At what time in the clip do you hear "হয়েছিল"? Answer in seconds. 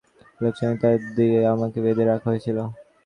2.31-2.57